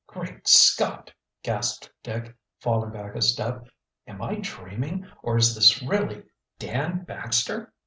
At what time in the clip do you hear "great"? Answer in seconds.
0.07-0.47